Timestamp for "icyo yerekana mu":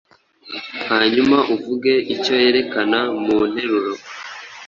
2.13-3.37